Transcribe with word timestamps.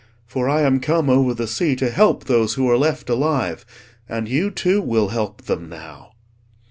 For 0.25 0.49
I 0.49 0.63
am 0.63 0.79
come 0.79 1.11
over 1.11 1.35
the 1.35 1.45
sea 1.45 1.75
to 1.75 1.91
help 1.91 2.23
those 2.25 2.55
who 2.55 2.67
are 2.67 2.75
left 2.75 3.07
alive—and 3.07 4.27
you, 4.27 4.49
too, 4.49 4.81
will 4.81 5.09
help 5.09 5.43
them 5.43 5.69
now." 5.69 6.13